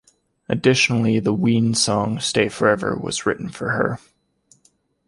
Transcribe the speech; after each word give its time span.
Additionally, 0.49 1.19
the 1.19 1.31
Ween 1.31 1.75
song 1.75 2.19
"Stay 2.19 2.49
Forever" 2.49 2.95
was 2.97 3.27
written 3.27 3.49
for 3.49 3.69
her. 3.73 3.99